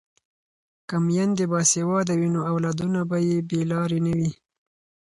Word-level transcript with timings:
که 0.87 0.95
میندې 1.07 1.45
باسواده 1.51 2.13
وي 2.19 2.29
نو 2.35 2.41
اولادونه 2.51 2.99
به 3.09 3.17
یې 3.27 3.37
بې 3.49 3.61
لارې 3.71 3.99
نه 4.05 4.13
وي. 4.17 4.31